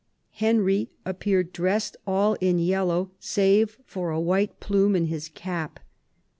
Henry 0.31 0.89
appeared 1.05 1.53
dressed 1.53 1.95
all 2.07 2.33
in 2.41 2.57
yellow, 2.57 3.11
save 3.19 3.77
for 3.85 4.09
a 4.09 4.19
white 4.19 4.59
plume 4.59 4.95
in 4.95 5.05
his 5.05 5.29
cap. 5.29 5.79